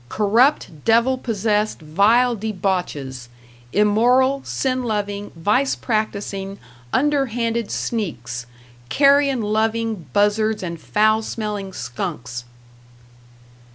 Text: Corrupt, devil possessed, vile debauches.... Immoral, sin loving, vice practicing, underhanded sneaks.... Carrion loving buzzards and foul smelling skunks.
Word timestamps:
Corrupt, 0.09 0.83
devil 0.83 1.15
possessed, 1.15 1.79
vile 1.79 2.35
debauches.... 2.35 3.29
Immoral, 3.71 4.41
sin 4.43 4.83
loving, 4.83 5.29
vice 5.35 5.75
practicing, 5.75 6.57
underhanded 6.91 7.69
sneaks.... 7.69 8.47
Carrion 8.89 9.43
loving 9.43 10.07
buzzards 10.11 10.63
and 10.63 10.81
foul 10.81 11.21
smelling 11.21 11.71
skunks. 11.71 12.45